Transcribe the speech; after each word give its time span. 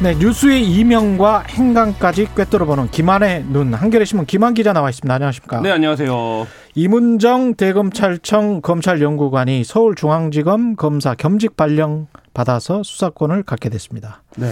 네, 0.00 0.14
뉴스의 0.14 0.64
이명과 0.64 1.40
행간까지 1.48 2.28
꿰뚫어보는 2.36 2.92
김한의 2.92 3.46
눈. 3.48 3.74
한겨레 3.74 4.04
신문 4.04 4.26
김한 4.26 4.54
기자 4.54 4.72
나와 4.72 4.90
있습니다. 4.90 5.12
안녕하십니까? 5.12 5.60
네, 5.60 5.72
안녕하세요. 5.72 6.46
이문정 6.76 7.54
대검찰청 7.56 8.60
검찰연구관이 8.60 9.64
서울중앙지검 9.64 10.76
검사 10.76 11.14
겸직 11.14 11.56
발령 11.56 12.06
받아서 12.34 12.82
수사권을 12.82 13.42
갖게 13.42 13.68
됐습니다. 13.68 14.22
네. 14.36 14.46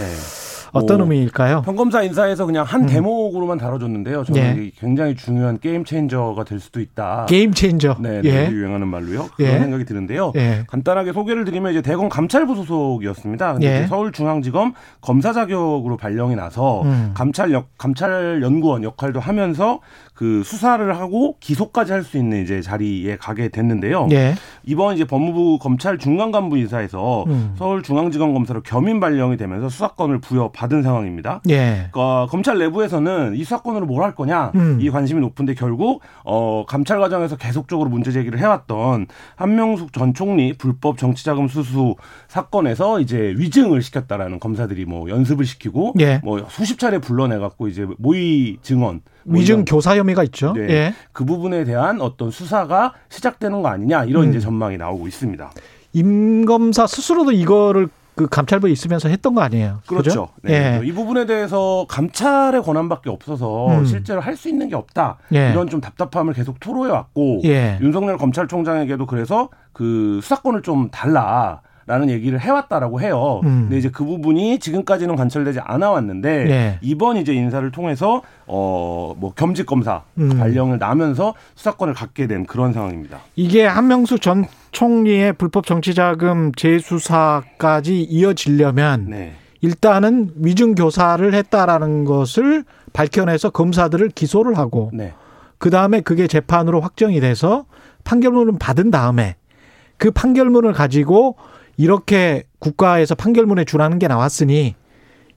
어떤 0.73 0.97
뭐, 0.97 1.05
의미일까요? 1.05 1.61
평검사 1.61 2.03
인사에서 2.03 2.45
그냥 2.45 2.65
한 2.65 2.85
대목으로만 2.85 3.57
다뤄줬는데요. 3.57 4.25
저는 4.25 4.41
예. 4.41 4.71
굉장히 4.77 5.15
중요한 5.15 5.59
game 5.59 5.85
changer가 5.85 6.43
될 6.43 6.59
수도 6.59 6.81
있다. 6.81 7.25
게임 7.27 7.53
체인저. 7.53 7.97
네, 8.01 8.21
네 8.21 8.29
예. 8.29 8.51
유행하는 8.51 8.87
말로요. 8.87 9.29
그런 9.35 9.51
예. 9.53 9.59
생각이 9.59 9.85
드는데요. 9.85 10.33
예. 10.35 10.65
간단하게 10.67 11.13
소개를 11.13 11.45
드리면 11.45 11.71
이제 11.71 11.81
대검 11.81 12.09
감찰부 12.09 12.55
소속이었습니다. 12.55 13.53
근데 13.53 13.67
예. 13.67 13.77
이제 13.77 13.87
서울중앙지검 13.87 14.73
검사 15.01 15.31
자격으로 15.31 15.95
발령이 15.97 16.35
나서 16.35 16.81
음. 16.83 17.11
감찰 17.13 17.51
역 17.53 17.69
감찰 17.77 18.41
연구원 18.41 18.83
역할도 18.83 19.19
하면서 19.19 19.79
그 20.13 20.41
수사를 20.43 20.97
하고 20.97 21.37
기소까지 21.39 21.91
할 21.93 22.07
수 22.07 22.17
있는 22.17 22.41
이제 22.41 22.61
자리에 22.61 23.17
가게 23.17 23.49
됐는데요. 23.49 24.07
예. 24.11 24.33
이번 24.63 24.95
이제 24.95 25.03
법무부 25.03 25.59
검찰 25.59 25.97
중간 25.97 26.31
간부 26.31 26.57
인사에서 26.57 27.25
음. 27.27 27.53
서울 27.57 27.76
중앙지검 27.83 28.33
검사로 28.33 28.61
겸임 28.63 28.99
발령이 28.99 29.37
되면서 29.37 29.69
수사권을 29.69 30.19
부여받은 30.19 30.81
상황입니다. 30.83 31.41
예. 31.49 31.89
어, 31.93 32.27
검찰 32.29 32.57
내부에서는 32.57 33.35
이 33.35 33.43
수사권으로 33.43 33.85
뭘 33.85 33.97
할 34.07 34.15
거냐 34.15 34.51
음. 34.55 34.77
이 34.79 34.89
관심이 34.89 35.19
높은데 35.19 35.53
결국 35.53 36.01
어, 36.23 36.63
감찰 36.67 36.99
과정에서 36.99 37.35
계속적으로 37.35 37.89
문제 37.89 38.11
제기를 38.11 38.39
해왔던 38.39 39.07
한명숙 39.35 39.91
전 39.91 40.13
총리 40.13 40.53
불법 40.53 40.97
정치자금 40.97 41.47
수수 41.47 41.95
사건에서 42.27 42.99
이제 42.99 43.33
위증을 43.37 43.81
시켰다라는 43.81 44.39
검사들이 44.39 44.85
뭐 44.85 45.09
연습을 45.09 45.45
시키고 45.45 45.93
예. 45.99 46.21
뭐 46.23 46.45
수십 46.49 46.79
차례 46.79 46.99
불러내 46.99 47.37
갖고 47.37 47.67
이제 47.67 47.87
모의 47.97 48.57
증언 48.61 49.01
뭐 49.23 49.39
위증 49.39 49.65
교사 49.65 49.97
혐의가 49.97 50.23
있죠. 50.25 50.53
네. 50.53 50.67
예. 50.69 50.93
그 51.11 51.25
부분에 51.25 51.63
대한 51.63 51.99
어떤 52.01 52.31
수사가 52.31 52.93
시작되는 53.09 53.61
거 53.61 53.67
아니냐 53.69 54.05
이런 54.05 54.25
음. 54.25 54.29
이제 54.29 54.39
전망이 54.39 54.77
나오고 54.77 55.07
있습니다. 55.07 55.51
임 55.97 56.45
검사 56.45 56.85
스스로도 56.87 57.31
이거를 57.31 57.89
그 58.15 58.27
감찰부에 58.27 58.71
있으면서 58.71 59.09
했던 59.09 59.35
거 59.35 59.41
아니에요? 59.41 59.79
그렇죠. 59.85 60.09
그죠? 60.09 60.29
네. 60.41 60.79
예. 60.81 60.87
이 60.87 60.91
부분에 60.91 61.25
대해서 61.27 61.85
감찰의 61.87 62.63
권한밖에 62.63 63.09
없어서 63.11 63.67
음. 63.79 63.85
실제로 63.85 64.21
할 64.21 64.35
수 64.35 64.49
있는 64.49 64.69
게 64.69 64.75
없다. 64.75 65.17
예. 65.33 65.51
이런 65.51 65.69
좀 65.69 65.81
답답함을 65.81 66.33
계속 66.33 66.59
토로해 66.59 66.91
왔고 66.91 67.41
예. 67.45 67.77
윤석열 67.81 68.17
검찰총장에게도 68.17 69.05
그래서 69.05 69.49
그 69.73 70.19
수사권을 70.23 70.61
좀 70.63 70.89
달라. 70.89 71.61
라는 71.89 72.09
얘기를 72.09 72.37
해왔다라고 72.41 72.99
해요. 72.99 73.39
음. 73.45 73.61
근데 73.61 73.77
이제 73.77 73.89
그 73.89 74.03
부분이 74.03 74.59
지금까지는 74.59 75.15
관철되지 75.15 75.61
않아 75.61 75.89
왔는데 75.91 76.49
예. 76.49 76.79
이번 76.81 77.15
이제 77.15 77.33
인사를 77.33 77.71
통해서 77.71 78.23
어뭐 78.45 79.31
겸직 79.37 79.65
검사 79.65 80.01
음. 80.17 80.37
발령을 80.37 80.79
나면서 80.79 81.33
수사권을 81.55 81.93
갖게 81.93 82.27
된 82.27 82.45
그런 82.45 82.73
상황입니다. 82.73 83.19
이게 83.37 83.65
한명수 83.65 84.19
전 84.19 84.43
총리의 84.77 85.33
불법 85.33 85.65
정치자금 85.65 86.51
재수사까지 86.51 88.03
이어지려면 88.03 89.07
네. 89.09 89.33
일단은 89.61 90.33
위증 90.35 90.75
교사를 90.75 91.33
했다라는 91.33 92.05
것을 92.05 92.63
밝혀내서 92.93 93.49
검사들을 93.49 94.09
기소를 94.09 94.55
하고 94.55 94.91
네. 94.93 95.15
그 95.57 95.71
다음에 95.71 96.01
그게 96.01 96.27
재판으로 96.27 96.79
확정이 96.79 97.19
돼서 97.19 97.65
판결문을 98.03 98.59
받은 98.59 98.91
다음에 98.91 99.35
그 99.97 100.11
판결문을 100.11 100.73
가지고 100.73 101.37
이렇게 101.75 102.43
국가에서 102.59 103.15
판결문에 103.15 103.65
준하는 103.65 103.97
게 103.97 104.07
나왔으니 104.07 104.75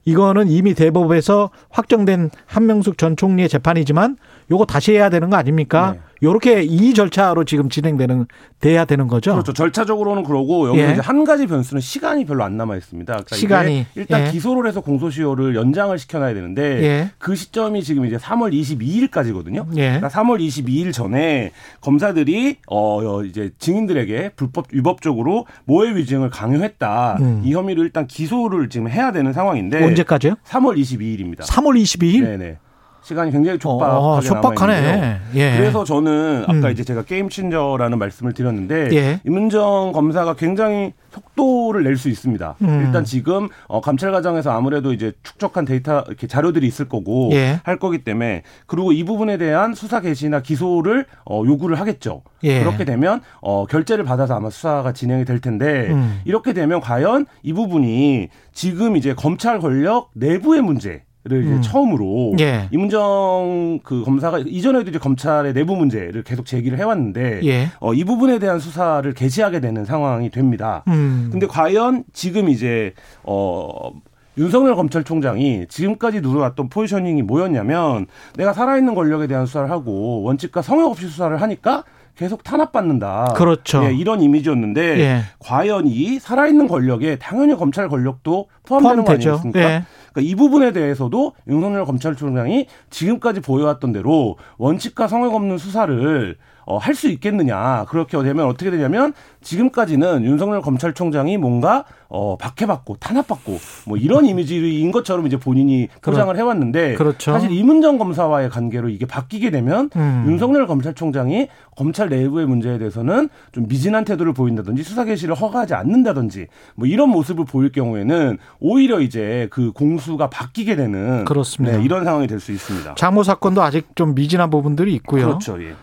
이거는 0.05 0.49
이미 0.49 0.75
대법에서 0.75 1.49
확정된 1.71 2.29
한명숙 2.45 2.99
전 2.99 3.17
총리의 3.17 3.49
재판이지만 3.49 4.17
요거 4.51 4.65
다시 4.65 4.91
해야 4.91 5.09
되는 5.09 5.31
거 5.31 5.37
아닙니까? 5.37 5.93
네. 5.93 5.99
요렇게 6.23 6.63
이 6.63 6.93
절차로 6.93 7.45
지금 7.45 7.69
진행되는 7.69 8.27
돼야 8.59 8.85
되는 8.85 9.07
거죠. 9.07 9.31
그렇죠. 9.31 9.53
절차적으로는 9.53 10.23
그러고 10.23 10.67
여기 10.67 10.79
예. 10.79 10.91
이제 10.91 11.01
한 11.01 11.23
가지 11.23 11.47
변수는 11.47 11.81
시간이 11.81 12.25
별로 12.25 12.43
안 12.43 12.57
남아 12.57 12.75
있습니다. 12.77 13.11
그러니까 13.11 13.35
시간이. 13.35 13.87
일단 13.95 14.27
예. 14.27 14.31
기소를 14.31 14.67
해서 14.67 14.81
공소시효를 14.81 15.55
연장을 15.55 15.97
시켜놔야 15.97 16.33
되는데 16.33 16.83
예. 16.83 17.11
그 17.17 17.35
시점이 17.35 17.83
지금 17.83 18.05
이제 18.05 18.17
3월 18.17 18.53
22일까지거든요. 18.53 19.65
예. 19.77 19.97
그러니까 19.97 20.09
3월 20.09 20.39
22일 20.39 20.93
전에 20.93 21.51
검사들이 21.81 22.57
어 22.67 23.23
이제 23.23 23.51
증인들에게 23.57 24.31
불법 24.35 24.67
위법적으로 24.71 25.47
모해 25.65 25.95
위증을 25.95 26.29
강요했다 26.29 27.17
음. 27.19 27.41
이 27.43 27.53
혐의로 27.53 27.83
일단 27.83 28.05
기소를 28.05 28.69
지금 28.69 28.89
해야 28.89 29.11
되는 29.11 29.33
상황인데 29.33 29.83
언제까지요? 29.83 30.35
3월 30.45 30.77
22일입니다. 30.79 31.41
3월 31.41 31.81
22일? 31.81 32.23
네네. 32.23 32.57
시간이 33.03 33.31
굉장히 33.31 33.57
촉박하게 33.57 33.97
어, 33.97 34.21
촉박하네. 34.21 35.19
예. 35.35 35.57
그래서 35.57 35.83
저는 35.83 36.43
아까 36.43 36.67
음. 36.67 36.71
이제 36.71 36.83
제가 36.83 37.03
게임 37.03 37.29
친저라는 37.29 37.97
말씀을 37.97 38.33
드렸는데 38.33 38.89
예. 38.93 39.19
임은정 39.25 39.91
검사가 39.91 40.35
굉장히 40.35 40.93
속도를 41.09 41.83
낼 41.83 41.97
수 41.97 42.09
있습니다. 42.09 42.55
음. 42.61 42.83
일단 42.85 43.03
지금 43.03 43.49
어, 43.67 43.81
감찰 43.81 44.11
과정에서 44.11 44.51
아무래도 44.51 44.93
이제 44.93 45.11
축적한 45.23 45.65
데이터 45.65 46.03
이렇게 46.07 46.25
자료들이 46.25 46.65
있을 46.65 46.87
거고 46.87 47.29
예. 47.33 47.59
할 47.63 47.77
거기 47.77 48.03
때문에 48.03 48.43
그리고 48.65 48.91
이 48.91 49.03
부분에 49.03 49.37
대한 49.37 49.73
수사 49.73 49.99
개시나 49.99 50.41
기소를 50.41 51.05
어, 51.25 51.43
요구를 51.45 51.79
하겠죠. 51.79 52.21
예. 52.43 52.59
그렇게 52.59 52.85
되면 52.85 53.21
어, 53.41 53.65
결재를 53.65 54.03
받아서 54.03 54.35
아마 54.35 54.49
수사가 54.49 54.93
진행이 54.93 55.25
될 55.25 55.41
텐데 55.41 55.89
음. 55.91 56.21
이렇게 56.25 56.53
되면 56.53 56.79
과연 56.79 57.25
이 57.43 57.53
부분이 57.53 58.29
지금 58.53 58.95
이제 58.95 59.13
검찰 59.13 59.59
권력 59.59 60.09
내부의 60.13 60.61
문제. 60.61 61.03
를 61.23 61.43
음. 61.43 61.61
처음으로 61.61 62.33
예. 62.39 62.67
임은정 62.71 63.81
그 63.83 64.03
검사가 64.03 64.39
이전에도 64.39 64.89
이제 64.89 64.97
검찰의 64.97 65.53
내부 65.53 65.75
문제를 65.75 66.23
계속 66.23 66.47
제기를 66.47 66.79
해왔는데 66.79 67.41
예. 67.43 67.67
어, 67.79 67.93
이 67.93 68.03
부분에 68.03 68.39
대한 68.39 68.59
수사를 68.59 69.13
개시하게 69.13 69.59
되는 69.59 69.85
상황이 69.85 70.31
됩니다. 70.31 70.83
음. 70.87 71.29
근데 71.31 71.45
과연 71.45 72.05
지금 72.11 72.49
이제 72.49 72.95
어 73.21 73.91
윤석열 74.39 74.73
검찰총장이 74.73 75.67
지금까지 75.69 76.21
누려왔던 76.21 76.69
포지셔닝이 76.69 77.21
뭐였냐면 77.21 78.07
내가 78.35 78.51
살아있는 78.51 78.95
권력에 78.95 79.27
대한 79.27 79.45
수사를 79.45 79.69
하고 79.69 80.23
원칙과 80.23 80.63
성역 80.63 80.89
없이 80.89 81.05
수사를 81.05 81.39
하니까 81.39 81.83
계속 82.17 82.43
탄압받는다. 82.43 83.33
그렇죠. 83.35 83.85
예, 83.85 83.93
이런 83.93 84.21
이미지였는데 84.21 84.99
예. 84.99 85.21
과연 85.39 85.87
이 85.87 86.19
살아있는 86.19 86.67
권력에 86.67 87.17
당연히 87.17 87.55
검찰 87.55 87.89
권력도 87.89 88.47
포함되는 88.65 88.97
거 88.97 89.03
포함되죠. 89.03 89.29
아니겠습니까? 89.29 89.59
예. 89.61 89.83
그러니까 90.13 90.29
이 90.31 90.35
부분에 90.35 90.71
대해서도 90.71 91.33
윤석열 91.47 91.85
검찰총장이 91.85 92.67
지금까지 92.89 93.41
보여왔던 93.41 93.91
대로 93.93 94.37
원칙과 94.57 95.07
성역 95.07 95.33
없는 95.35 95.57
수사를 95.57 96.37
어, 96.63 96.77
할 96.77 96.93
수 96.93 97.09
있겠느냐. 97.09 97.85
그렇게 97.89 98.21
되면 98.21 98.45
어떻게 98.45 98.69
되냐면 98.69 99.13
지금까지는 99.41 100.23
윤석열 100.23 100.61
검찰총장이 100.61 101.37
뭔가 101.37 101.85
어, 102.07 102.37
박해받고 102.37 102.97
탄압받고 102.99 103.57
뭐 103.87 103.97
이런 103.97 104.25
이미지인 104.25 104.91
것처럼 104.91 105.25
이제 105.25 105.37
본인이 105.37 105.87
포장을 106.01 106.35
해왔는데 106.37 106.95
그렇죠. 106.95 107.31
사실 107.31 107.51
이문정 107.51 107.97
검사와의 107.97 108.49
관계로 108.49 108.89
이게 108.89 109.05
바뀌게 109.05 109.49
되면 109.49 109.89
음. 109.95 110.25
윤석열 110.27 110.67
검찰총장이 110.67 111.47
검찰 111.75 112.09
내부의 112.09 112.45
문제에 112.45 112.77
대해서는 112.77 113.29
좀 113.53 113.67
미진한 113.67 114.05
태도를 114.05 114.33
보인다든지 114.33 114.83
수사 114.83 115.03
개시를 115.05 115.33
허가하지 115.35 115.73
않는다든지 115.73 116.47
뭐 116.75 116.85
이런 116.87 117.09
모습을 117.09 117.45
보일 117.45 117.71
경우에는 117.71 118.37
오히려 118.59 118.99
이제 118.99 119.47
그 119.49 119.71
공 119.71 119.97
수가 120.01 120.29
바뀌게 120.29 120.75
되는 120.75 121.23
그렇습니다. 121.25 121.77
네, 121.77 121.83
이런 121.83 122.03
상황이 122.03 122.27
될 122.27 122.39
수 122.39 122.51
있습니다. 122.51 122.95
장모 122.95 123.23
사건도 123.23 123.61
아직 123.61 123.95
좀 123.95 124.15
미진한 124.15 124.49
부분들이 124.49 124.93
있고요. 124.95 125.27
그렇죠. 125.27 125.61
예. 125.63 125.75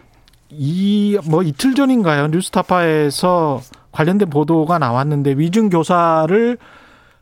이뭐 0.50 1.42
이틀 1.42 1.74
전인가요? 1.74 2.28
뉴스타파에서 2.28 3.60
관련된 3.92 4.30
보도가 4.30 4.78
나왔는데 4.78 5.32
위증 5.36 5.70
교사를 5.70 6.58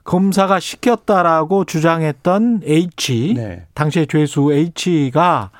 검사가 0.04 0.60
시켰다라고 0.60 1.64
주장했던 1.64 2.62
H 2.64 3.34
네. 3.37 3.66
당시의 3.75 4.06
죄수 4.06 4.52
H가 4.52 5.50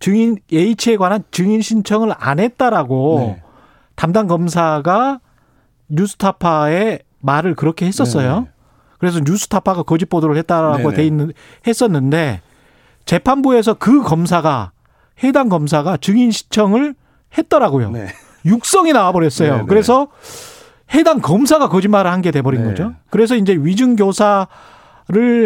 증인 0.00 0.38
H에 0.52 0.96
관한 0.96 1.22
증인 1.30 1.62
신청을 1.62 2.12
안 2.18 2.40
했다라고 2.40 3.18
네. 3.36 3.42
담당 3.94 4.26
검사가 4.26 5.20
뉴스타파에 5.88 7.00
말을 7.20 7.54
그렇게 7.54 7.86
했었어요. 7.86 8.34
네네. 8.34 8.51
그래서 9.02 9.18
뉴스타파가 9.18 9.82
거짓 9.82 10.08
보도를 10.08 10.36
했다라고 10.36 10.76
네네. 10.78 10.94
돼 10.94 11.04
있는 11.04 11.32
했었는데 11.66 12.40
재판부에서 13.04 13.74
그 13.74 14.00
검사가 14.00 14.70
해당 15.24 15.48
검사가 15.48 15.96
증인 15.96 16.30
신청을 16.30 16.94
했더라고요. 17.36 17.90
네. 17.90 18.06
육성이 18.44 18.92
나와버렸어요. 18.92 19.52
네, 19.54 19.58
네. 19.62 19.64
그래서 19.66 20.06
해당 20.94 21.18
검사가 21.20 21.68
거짓말을 21.68 22.12
한 22.12 22.22
게 22.22 22.30
돼버린 22.30 22.62
네. 22.62 22.68
거죠. 22.68 22.94
그래서 23.10 23.34
이제 23.34 23.54
위증 23.54 23.96
교사를 23.96 24.46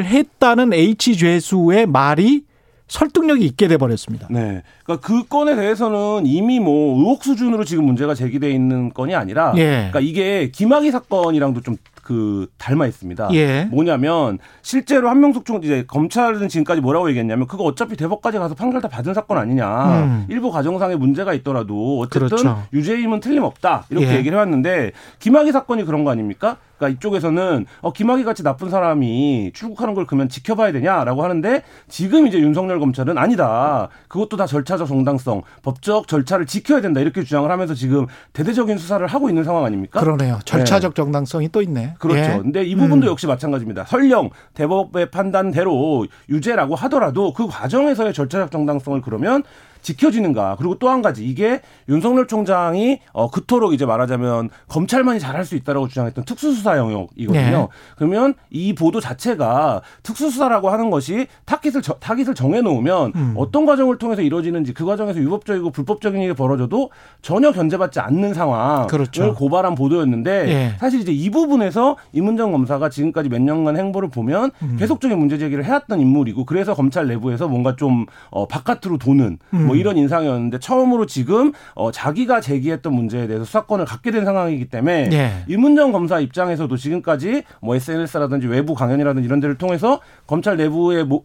했다는 0.05 0.75
H 0.75 1.17
죄수의 1.17 1.87
말이 1.87 2.45
설득력이 2.89 3.43
있게 3.47 3.69
돼 3.69 3.79
버렸습니다. 3.79 4.27
네. 4.31 4.63
그러니까 4.85 5.07
그 5.07 5.25
건에 5.27 5.57
대해서는 5.57 6.27
이미 6.27 6.61
뭐 6.61 6.99
의혹 6.99 7.25
수준으로 7.25 7.65
지금 7.65 7.85
문제가 7.85 8.15
제기돼 8.15 8.51
있는 8.51 8.93
건이 8.93 9.15
아니라 9.15 9.55
예. 9.57 9.89
그러니까 9.91 10.01
이게 10.01 10.51
김학의 10.51 10.91
사건이랑도 10.93 11.63
좀 11.63 11.77
그 12.07 12.47
닮아 12.57 12.87
있습니다. 12.87 13.31
예. 13.33 13.65
뭐냐면 13.65 14.39
실제로 14.63 15.09
한명숙 15.09 15.45
총 15.45 15.61
이제 15.65 15.83
검찰은 15.89 16.49
지금까지 16.49 16.81
뭐라고 16.81 17.09
얘기했냐면 17.09 17.49
그거 17.49 17.65
어차피 17.65 17.97
대법까지 17.97 18.39
가서 18.39 18.55
판결 18.55 18.81
다 18.81 18.87
받은 18.87 19.13
사건 19.13 19.39
아니냐. 19.39 20.05
음. 20.05 20.27
일부 20.29 20.53
과정상의 20.53 20.99
문제가 20.99 21.35
있더라도 21.35 21.99
어쨌든 21.99 22.29
그렇죠. 22.29 22.63
유죄임은 22.73 23.19
틀림없다. 23.19 23.87
이렇게 23.91 24.07
예. 24.07 24.15
얘기를 24.19 24.37
해왔는데 24.37 24.93
김학의 25.19 25.51
사건이 25.51 25.85
그런 25.85 26.05
거 26.05 26.13
아닙니까? 26.13 26.59
그러니까 26.77 26.97
이쪽에서는 26.97 27.67
어, 27.81 27.93
김학의 27.93 28.25
같이 28.25 28.43
나쁜 28.43 28.71
사람이 28.71 29.53
출국하는 29.55 29.95
걸 29.95 30.07
그러면 30.07 30.29
지켜봐야 30.29 30.73
되냐라고 30.73 31.23
하는데 31.23 31.63
지금 31.89 32.27
이제 32.27 32.39
윤석열 32.39 32.79
검찰은 32.79 33.19
아니다. 33.19 33.89
그것도 34.09 34.37
다 34.37 34.47
절차적 34.47 34.89
정당성, 34.89 35.43
법적 35.63 36.09
절차를 36.09 36.47
지켜야 36.47 36.81
된다 36.81 37.01
이렇게 37.01 37.23
주장을 37.23 37.51
하면서 37.51 37.75
지금 37.75 38.07
대대적인 38.33 38.79
수사를 38.79 39.05
하고 39.07 39.29
있는 39.29 39.45
상황 39.45 39.65
아닙니까? 39.65 40.01
그러네요. 40.01 40.39
절차적 40.45 40.95
정당성이 40.95 41.49
또 41.51 41.63
있네. 41.63 41.95
그렇죠. 41.99 42.19
예. 42.21 42.39
근데 42.39 42.65
이 42.65 42.75
부분도 42.75 43.07
음. 43.07 43.11
역시 43.11 43.27
마찬가지입니다. 43.27 43.85
설령 43.85 44.31
대법의 44.55 45.11
판단대로 45.11 46.07
유죄라고 46.29 46.75
하더라도 46.77 47.33
그 47.33 47.47
과정에서의 47.47 48.13
절차적 48.13 48.51
정당성을 48.51 49.01
그러면 49.01 49.43
지켜지는가. 49.87 50.57
그리고 50.59 50.79
또 50.79 50.87
한 50.87 51.03
가지 51.03 51.27
이게 51.27 51.61
윤석열 51.89 52.27
총장이 52.29 53.01
어 53.13 53.29
그토록 53.29 53.73
이제 53.75 53.85
말하자면 53.87 54.51
검찰만이 54.69 55.19
잘할 55.19 55.45
수 55.45 55.57
있다라고 55.57 55.89
주장했던 55.89 56.25
특수수사 56.25 56.77
영역이거든요. 56.79 57.59
네. 57.59 57.67
그러면 57.97 58.35
이 58.51 58.73
보도 58.75 59.01
자체가 59.01 59.83
특수수사라고 60.05 60.71
하는 60.71 60.91
것이 60.91 61.27
타깃을 61.45 61.83
저- 61.83 61.95
타깃을 61.95 62.35
정해 62.37 62.61
놓으면 62.61 63.13
음. 63.17 63.35
어떤 63.37 63.67
과정을 63.67 63.99
통해서 63.99 64.23
이루어지는지 64.23 64.73
그 64.75 64.85
과정에서 64.85 65.19
유법적이고 65.21 65.71
불법적인 65.71 66.21
일이 66.23 66.35
벌어져도 66.35 66.91
전혀 67.21 67.51
견제받지 67.51 67.99
않는 68.01 68.33
상황을 68.35 68.87
그렇죠. 68.87 69.35
고발한 69.35 69.75
보도였는데 69.75 70.49
예. 70.49 70.77
사실 70.79 71.01
이제 71.01 71.11
이 71.13 71.31
부분에서 71.31 71.97
임은정 72.13 72.53
검사가 72.53 72.91
지금까지 72.91 73.29
몇 73.29 73.43
년간 73.43 73.77
행보를 73.77 74.09
보면 74.11 74.51
음. 74.63 74.77
계속적인 74.79 75.19
문제 75.19 75.37
제기를 75.39 75.65
해왔던 75.65 76.01
인물이고 76.01 76.45
그래서 76.45 76.75
검찰 76.75 77.09
내부에서 77.09 77.49
뭔가 77.49 77.75
좀 77.77 78.07
어, 78.31 78.47
바깥으로 78.47 78.99
도는 78.99 79.39
음. 79.55 79.67
뭐 79.67 79.76
이런 79.77 79.97
인상이었는데 79.97 80.59
처음으로 80.59 81.07
지금 81.07 81.53
어, 81.75 81.91
자기가 81.91 82.41
제기했던 82.41 82.93
문제에 82.93 83.27
대해서 83.27 83.45
수사권을 83.45 83.85
갖게 83.85 84.11
된 84.11 84.25
상황이기 84.25 84.69
때문에 84.69 85.11
예. 85.13 85.31
임은정 85.49 85.93
검사 85.93 86.21
입장에서도 86.21 86.77
지금까지 86.77 87.43
뭐 87.61 87.75
SNS라든지 87.75 88.47
외부 88.47 88.75
강연이라든지 88.75 89.27
이런 89.27 89.41
데를 89.41 89.57
통해서 89.57 90.01
검찰 90.27 90.57
내부의 90.57 91.05
뭐 91.05 91.25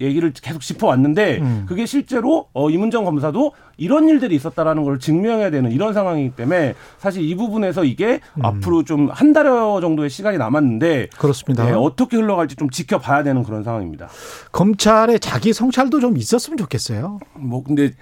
얘기를 0.00 0.32
계속 0.32 0.60
짚어왔는데 0.62 1.38
음. 1.40 1.64
그게 1.68 1.86
실제로 1.86 2.46
어, 2.52 2.70
임은정 2.70 3.04
검사도 3.04 3.52
이런 3.76 4.08
일들이 4.08 4.34
있었다라는 4.34 4.82
걸 4.82 4.98
증명해야 4.98 5.50
되는 5.50 5.70
이런 5.70 5.92
상황이기 5.94 6.30
때문에 6.34 6.74
사실 6.98 7.22
이 7.22 7.34
부분에서 7.36 7.84
이게 7.84 8.20
음. 8.34 8.44
앞으로 8.44 8.82
좀 8.84 9.08
한 9.10 9.32
달여 9.32 9.78
정도의 9.80 10.10
시간이 10.10 10.36
남았는데 10.38 11.08
그렇습니다. 11.16 11.64
네, 11.64 11.72
어떻게 11.72 12.16
흘러갈지 12.16 12.56
좀 12.56 12.68
지켜봐야 12.70 13.22
되는 13.22 13.42
그런 13.42 13.62
상황입니다. 13.64 14.08
검찰의 14.52 15.20
자기 15.20 15.52
성찰도 15.52 16.00
좀 16.00 16.16
있었으면 16.16 16.56
좋겠어요. 16.58 17.18
뭐 17.34 17.62
근데 17.62 17.92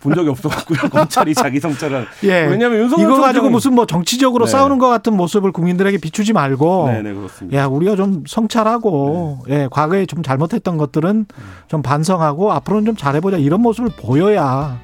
본 0.00 0.14
적이 0.14 0.30
없어갖고요 0.30 0.78
검찰이 0.90 1.34
자기 1.34 1.58
성찰을 1.60 2.06
예. 2.24 2.46
왜냐하면 2.46 2.80
윤석열 2.80 3.06
이거 3.12 3.20
가지고 3.20 3.46
총장이- 3.46 3.50
무슨 3.50 3.74
뭐 3.74 3.86
정치적으로 3.86 4.44
네. 4.46 4.50
싸우는 4.52 4.78
것 4.78 4.88
같은 4.88 5.16
모습을 5.16 5.52
국민들에게 5.52 5.98
비추지 5.98 6.32
말고 6.32 6.86
네네 6.88 7.14
그렇습니다. 7.14 7.56
야 7.58 7.66
우리가 7.66 7.96
좀 7.96 8.24
성찰하고 8.26 9.38
네. 9.46 9.54
예 9.62 9.68
과거에 9.70 10.06
좀 10.06 10.22
잘못했던 10.22 10.76
것들은 10.80 11.26
좀 11.68 11.82
반성하고 11.82 12.52
앞으로는 12.52 12.86
좀 12.86 12.96
잘해보자 12.96 13.36
이런 13.36 13.60
모습을 13.60 13.90
보여야 13.96 14.78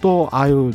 또 0.00 0.28
아유 0.30 0.70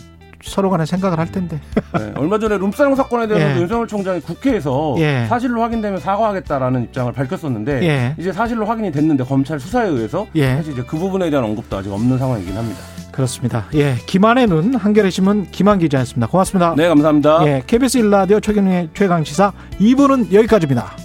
서로 0.45 0.69
간에 0.69 0.85
생각을 0.85 1.17
할 1.17 1.31
텐데 1.31 1.59
네, 1.97 2.13
얼마 2.15 2.37
전에 2.37 2.57
룸사롱 2.57 2.95
사건에 2.95 3.27
대해서 3.27 3.49
예. 3.49 3.61
윤석열 3.61 3.87
총장이 3.87 4.21
국회에서 4.21 4.95
예. 4.99 5.25
사실로 5.27 5.61
확인되면 5.61 5.99
사과하겠다라는 5.99 6.83
입장을 6.83 7.11
밝혔었는데 7.11 7.83
예. 7.83 8.15
이제 8.17 8.31
사실로 8.31 8.65
확인이 8.65 8.91
됐는데 8.91 9.23
검찰 9.23 9.59
수사에 9.59 9.87
의해서 9.87 10.27
예. 10.35 10.55
사실 10.55 10.73
이제 10.73 10.83
그 10.85 10.97
부분에 10.97 11.29
대한 11.29 11.45
언급도 11.45 11.77
아직 11.77 11.91
없는 11.91 12.17
상황이긴 12.17 12.55
합니다. 12.55 12.79
그렇습니다. 13.11 13.65
예 13.73 13.95
김한의 14.05 14.47
눈 14.47 14.75
한겨레 14.75 15.09
신문 15.09 15.47
김한 15.49 15.79
기자였습니다. 15.79 16.27
고맙습니다. 16.27 16.75
네 16.75 16.87
감사합니다. 16.89 17.47
예 17.47 17.63
KBS 17.65 17.99
일라디오 17.99 18.39
최경의 18.39 18.89
최강 18.93 19.23
시사 19.23 19.53
2부는 19.79 20.33
여기까지입니다. 20.33 21.04